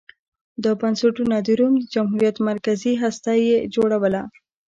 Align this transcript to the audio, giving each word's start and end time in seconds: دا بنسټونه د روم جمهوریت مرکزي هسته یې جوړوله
دا 0.63 0.71
بنسټونه 0.81 1.35
د 1.41 1.49
روم 1.59 1.73
جمهوریت 1.93 2.37
مرکزي 2.49 2.93
هسته 3.03 3.31
یې 3.45 3.57
جوړوله 3.75 4.21